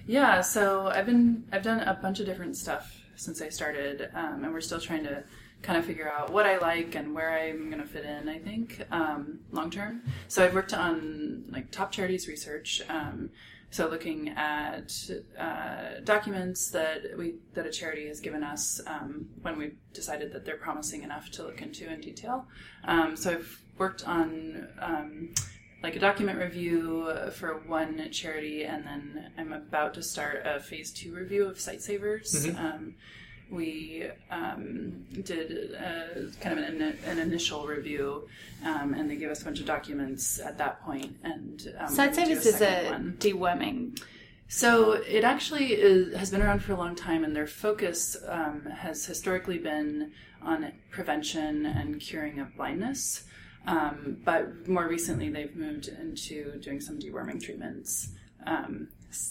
[0.06, 4.44] Yeah, so I've been I've done a bunch of different stuff since I started, um,
[4.44, 5.24] and we're still trying to
[5.64, 8.30] kind of figure out what I like and where I'm going to fit in.
[8.30, 10.04] I think um, long term.
[10.28, 12.82] So I've worked on like top charities research.
[12.90, 13.32] Um,
[13.72, 14.94] so looking at
[15.40, 20.46] uh, documents that we that a charity has given us um, when we've decided that
[20.46, 22.46] they're promising enough to look into in detail.
[22.84, 25.34] Um, so I've worked on um,
[25.82, 30.92] like a document review for one charity, and then I'm about to start a phase
[30.92, 32.56] two review of Sightsavers.
[32.60, 32.96] Um,
[33.50, 38.28] we um, did a, kind of an, an initial review,
[38.66, 41.16] um, and they gave us a bunch of documents at that point.
[41.24, 43.16] And um, Site we're gonna do Savers is a one.
[43.20, 44.00] deworming
[44.48, 48.66] So it actually is, has been around for a long time, and their focus um,
[48.66, 53.24] has historically been on prevention and curing of blindness.
[53.66, 58.10] Um, but more recently, they've moved into doing some deworming treatments
[58.46, 58.90] um,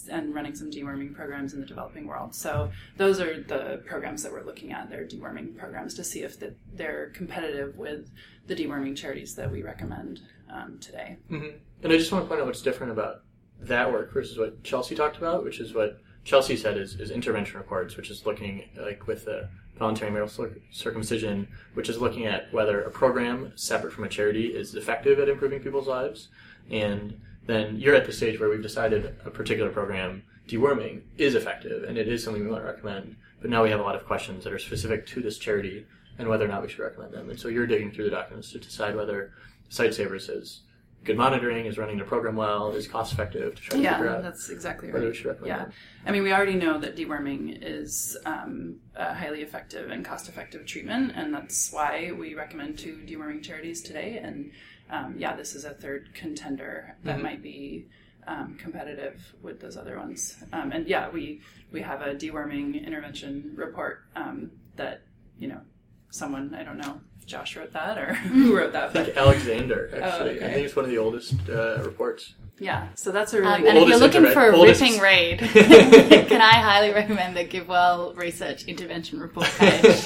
[0.09, 2.35] and running some deworming programs in the developing world.
[2.35, 4.89] So those are the programs that we're looking at.
[4.89, 8.11] They're deworming programs to see if that they're competitive with
[8.47, 11.17] the deworming charities that we recommend um, today.
[11.31, 11.57] Mm-hmm.
[11.83, 13.23] And I just want to point out what's different about
[13.59, 17.57] that work versus what Chelsea talked about, which is what Chelsea said is, is intervention
[17.57, 22.81] reports, which is looking like with the voluntary marital circumcision, which is looking at whether
[22.81, 26.29] a program separate from a charity is effective at improving people's lives.
[26.69, 31.83] And then you're at the stage where we've decided a particular program, deworming, is effective
[31.83, 33.15] and it is something we want to recommend.
[33.41, 35.85] But now we have a lot of questions that are specific to this charity
[36.17, 37.29] and whether or not we should recommend them.
[37.29, 39.33] And so you're digging through the documents to decide whether
[39.69, 40.61] Sightsavers is
[41.03, 44.15] good monitoring, is running the program well, is cost effective to try to figure Yeah,
[44.15, 44.93] out that's exactly right.
[44.93, 45.73] whether we should recommend Yeah, them.
[46.05, 51.11] I mean, we already know that deworming is um, a highly effective and cost-effective treatment,
[51.15, 54.21] and that's why we recommend two deworming charities today.
[54.23, 54.51] And
[54.89, 57.23] um, yeah, this is a third contender that Mm-hmm.
[57.23, 57.87] might be
[58.27, 60.37] um, competitive with those other ones.
[60.53, 61.41] Um, and yeah, we
[61.71, 65.01] we have a deworming intervention report um, that
[65.37, 65.61] you know
[66.09, 68.89] someone I don't know Josh wrote that or who wrote that.
[68.95, 70.29] I think Alexander, actually.
[70.31, 70.45] Oh, okay.
[70.45, 72.33] I think it's one of the oldest uh, reports.
[72.59, 74.99] yeah, so that's a really Um, good and if you're looking for a oldest- ripping
[75.01, 75.39] read,
[76.29, 80.03] can I highly recommend the GiveWell Research Intervention Report page?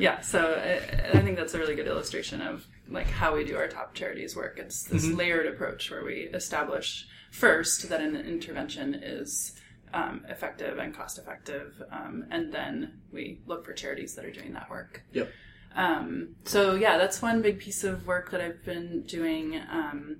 [0.00, 3.56] Yeah, so I, I think that's a really good illustration of like how we do
[3.56, 4.58] our top charities work.
[4.58, 9.54] It's this layered approach where we establish first that an intervention is
[9.92, 14.52] um, effective and cost effective, um, and then we look for charities that are doing
[14.54, 15.02] that work.
[15.12, 15.30] Yep.
[15.76, 20.16] Um, so yeah, that's one big piece of work that I've been doing, um,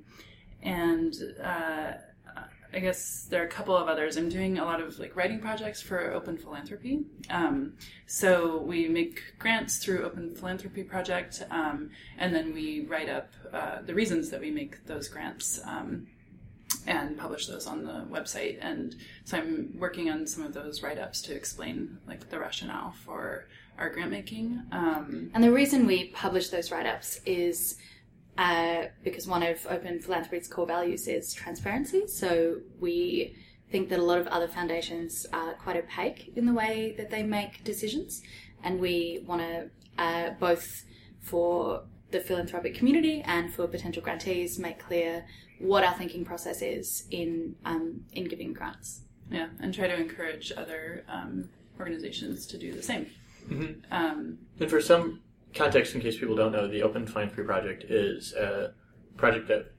[0.62, 1.92] and uh,
[2.72, 4.16] I guess there are a couple of others.
[4.16, 7.04] I'm doing a lot of like writing projects for Open Philanthropy.
[7.28, 7.74] Um,
[8.06, 13.82] so we make grants through Open Philanthropy Project, um, and then we write up uh,
[13.82, 15.60] the reasons that we make those grants.
[15.64, 16.06] Um,
[16.86, 21.20] and publish those on the website and so i'm working on some of those write-ups
[21.20, 26.48] to explain like the rationale for our grant making um, And the reason we publish
[26.48, 27.76] those write ups is
[28.40, 32.06] uh, because one of Open Philanthropy's core values is transparency.
[32.06, 33.36] So we
[33.70, 37.22] think that a lot of other foundations are quite opaque in the way that they
[37.22, 38.22] make decisions.
[38.64, 40.84] And we want to, uh, both
[41.20, 45.26] for the philanthropic community and for potential grantees, make clear
[45.58, 49.02] what our thinking process is in, um, in giving grants.
[49.30, 51.48] yeah and try to encourage other um,
[51.78, 53.06] organizations to do the same
[53.90, 55.20] um, And for some
[55.54, 58.72] context, in case people don't know, the Open Philanthropy Project is a
[59.16, 59.72] project that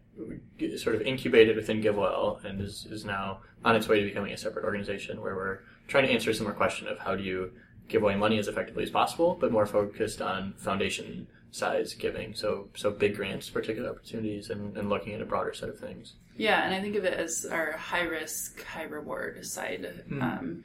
[0.78, 4.38] sort of incubated within GiveWell and is, is now on its way to becoming a
[4.38, 7.52] separate organization where we're trying to answer a similar question of how do you
[7.88, 12.34] give away money as effectively as possible, but more focused on foundation size giving.
[12.34, 16.14] So, so big grants, particular opportunities, and, and looking at a broader set of things.
[16.38, 19.86] yeah and i think of it as our high risk high reward side
[20.22, 20.64] um,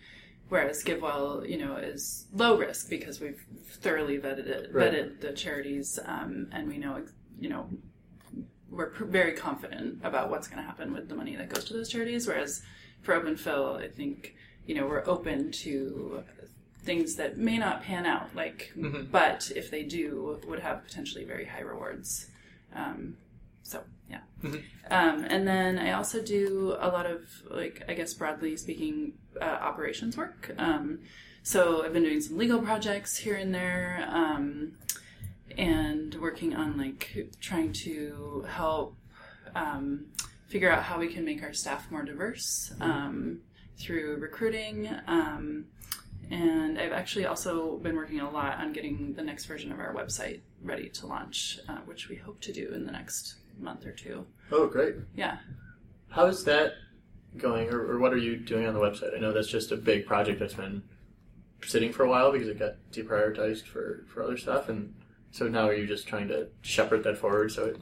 [0.49, 4.93] whereas givewell you know is low risk because we've thoroughly vetted it Right.
[4.93, 7.05] vetted the charities um, and we know
[7.41, 7.69] you know
[8.71, 11.73] we're pr- very confident about what's going to happen with the money that goes to
[11.73, 12.27] those charities.
[12.27, 12.63] Whereas
[13.03, 14.35] for Open Phil, I think
[14.67, 16.25] you know we're open to
[16.83, 18.73] things that may not pan out, like,
[19.11, 22.29] but if they do, would have potentially very high rewards.
[22.75, 23.17] Um,
[23.63, 24.21] so yeah,
[24.90, 29.45] um, and then I also do a lot of like I guess broadly speaking uh,
[29.45, 30.55] operations work.
[30.59, 31.01] Um,
[31.42, 34.07] so I've been doing some legal projects here and there.
[34.11, 34.73] Um,
[35.57, 38.97] and working on like trying to help
[39.55, 40.07] um,
[40.49, 43.40] figure out how we can make our staff more diverse um,
[43.79, 44.88] through recruiting.
[45.07, 45.66] Um,
[46.31, 49.95] and I've actually also been working a lot on getting the next version of our
[49.95, 53.92] website ready to launch, uh, which we hope to do in the next month or
[53.92, 54.27] two.
[54.53, 54.95] Oh, great.
[55.14, 55.38] Yeah.
[56.09, 56.75] How is that
[57.37, 59.14] going, or, or what are you doing on the website?
[59.14, 60.83] I know that's just a big project that's been
[61.64, 64.95] sitting for a while because it got deprioritized for, for other stuff, and
[65.31, 67.81] so now are you just trying to shepherd that forward so it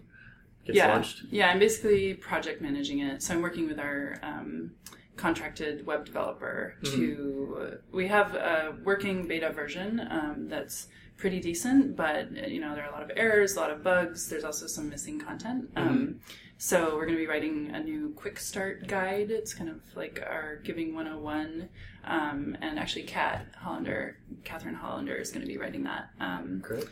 [0.64, 0.88] gets yeah.
[0.92, 1.22] launched?
[1.30, 3.22] Yeah, I'm basically project managing it.
[3.22, 4.72] So I'm working with our um,
[5.16, 7.78] contracted web developer to.
[7.92, 12.88] We have a working beta version um, that's pretty decent, but you know there are
[12.88, 14.28] a lot of errors, a lot of bugs.
[14.28, 15.70] There's also some missing content.
[15.76, 16.20] Um,
[16.58, 19.30] so we're going to be writing a new quick start guide.
[19.30, 21.68] It's kind of like our Giving 101,
[22.04, 26.10] um, and actually Kat Hollander, Catherine Hollander is going to be writing that.
[26.20, 26.86] Um, Great.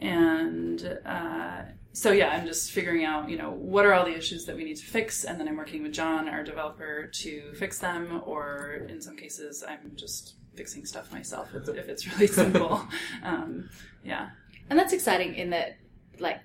[0.00, 4.44] and uh, so yeah i'm just figuring out you know what are all the issues
[4.44, 7.78] that we need to fix and then i'm working with john our developer to fix
[7.78, 12.86] them or in some cases i'm just fixing stuff myself if, if it's really simple
[13.22, 13.68] um,
[14.04, 14.30] yeah
[14.70, 15.78] And that's exciting in that,
[16.18, 16.40] like,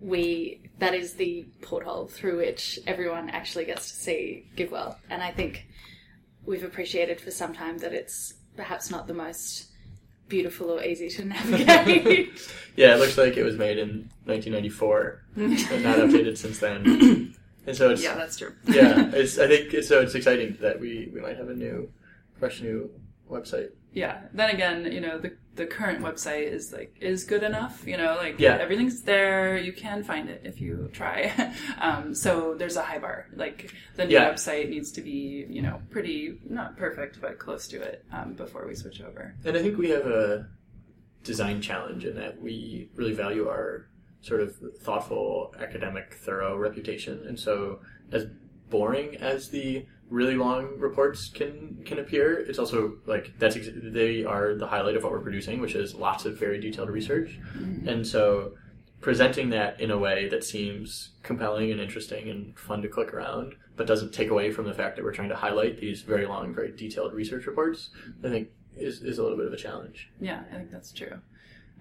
[0.00, 4.96] we that is the porthole through which everyone actually gets to see GiveWell.
[5.10, 5.66] And I think
[6.44, 9.68] we've appreciated for some time that it's perhaps not the most
[10.28, 12.30] beautiful or easy to navigate.
[12.76, 17.34] Yeah, it looks like it was made in 1994 and not updated since then.
[17.64, 20.80] And so it's yeah that's true yeah, it's I think it's, so it's exciting that
[20.80, 21.92] we we might have a new,
[22.40, 22.90] fresh new
[23.32, 23.70] website.
[23.92, 27.96] yeah then again you know the the current website is like is good enough you
[27.96, 28.56] know like Yeah.
[28.64, 31.16] everything's there you can find it if you try
[31.86, 33.58] um, so there's a high bar like
[33.96, 34.30] the new Yeah.
[34.32, 38.66] website needs to be you know pretty not perfect but close to it um, before
[38.66, 40.48] we switch over And I think we have a
[41.24, 43.86] design challenge in that we really value our
[44.22, 47.24] sort of thoughtful, academic, thorough reputation.
[47.26, 47.80] And so,
[48.12, 48.26] as
[48.70, 54.24] boring as the really long reports can can appear, it's also like that's ex- they
[54.24, 57.38] are the highlight of what we're producing, which is lots of very detailed research.
[57.86, 58.52] And so,
[59.00, 63.54] presenting that in a way that seems compelling and interesting and fun to click around,
[63.76, 66.54] but doesn't take away from the fact that we're trying to highlight these very long,
[66.54, 67.90] very detailed research reports,
[68.22, 70.08] I think is, is a little bit of a challenge.
[70.20, 71.16] yeah i think that's true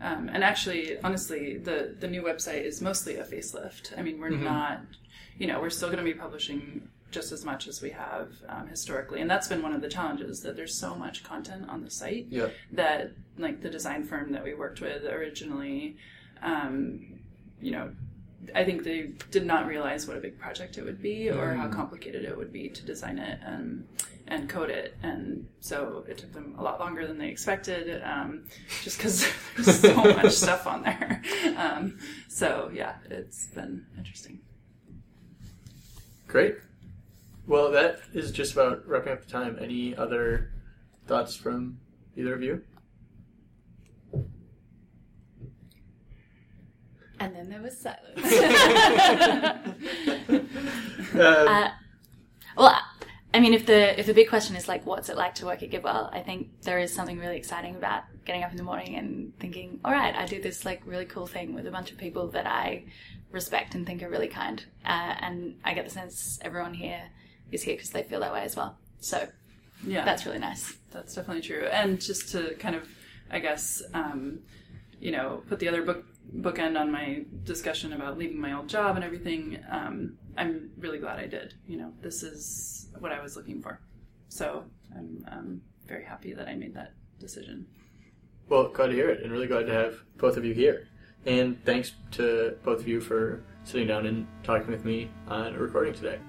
[0.09, 3.85] Um, and actually, honestly, the the new website is mostly a facelift.
[3.99, 4.77] I mean, we're not,
[5.41, 6.59] you know, we're still going to be publishing
[7.11, 10.41] just as much as we have um, historically, and that's been one of the challenges
[10.41, 12.49] that there's so much content on the site Yeah.
[12.71, 15.97] that like the design firm that we worked with originally,
[16.41, 17.19] um,
[17.61, 17.91] you know,
[18.55, 21.67] I think they did not realize what a big project it would be or how
[21.67, 23.87] complicated it would be to design it and
[24.27, 28.45] and code it, and so it took them a lot longer than they expected, um,
[28.81, 31.21] just because there's so much stuff on there.
[31.57, 31.99] Um,
[32.29, 34.39] so yeah, it's been interesting.
[36.27, 36.55] Great.
[37.47, 39.57] Well, that is just about wrapping up the time.
[39.59, 40.51] Any other
[41.07, 41.79] thoughts from
[42.15, 42.61] either of you?
[47.19, 48.33] And then there was silence.
[51.13, 51.69] Uh, Uh,
[52.55, 52.79] well,
[53.33, 55.61] I mean, if the if the big question is like, what's it like to work
[55.61, 56.13] at GiveWell?
[56.13, 59.81] I think there is something really exciting about getting up in the morning and thinking,
[59.83, 62.47] all right, I do this like really cool thing with a bunch of people that
[62.47, 62.85] I
[63.31, 67.09] respect and think are really kind, uh, and I get the sense everyone here
[67.51, 68.77] is here because they feel that way as well.
[68.99, 69.27] So
[69.85, 70.75] Yeah, that's really nice.
[70.91, 71.67] That's definitely true.
[71.71, 72.87] And just to kind of,
[73.29, 74.39] I guess, um,
[74.99, 76.05] you know, put the other book
[76.37, 79.59] bookend on my discussion about leaving my old job and everything.
[79.69, 81.55] Um, I'm really glad I did.
[81.67, 83.81] You know, this is what I was looking for.
[84.29, 84.63] So
[84.95, 87.65] I'm um, very happy that I made that decision.
[88.49, 90.87] well, glad to hear it, and really glad to have both of you here.
[91.25, 95.59] And thanks to both of you for sitting down and talking with me on a
[95.59, 96.19] recording today.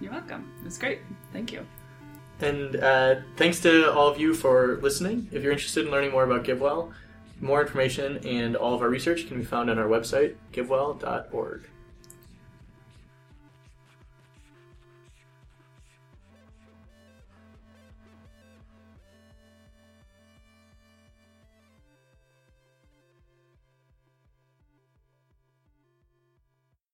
[0.00, 0.50] You're welcome.
[0.60, 1.00] It was great.
[1.32, 1.66] Thank you.
[2.40, 5.28] And uh, thanks to all of you for listening.
[5.30, 6.92] If you're interested in learning more about GiveWell,
[7.40, 11.68] more information and all of our research can be found on our website, givewell.org.